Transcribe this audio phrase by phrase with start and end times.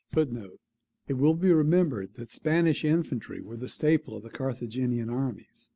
[0.17, 5.69] [It will be remembered that Spanish infantry were the staple of the Carthaginian armies.